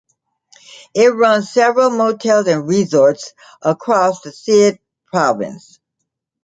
[0.95, 5.79] It runs several motels and resorts across the Sindh province.